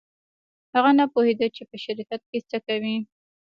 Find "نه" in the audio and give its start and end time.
0.99-1.05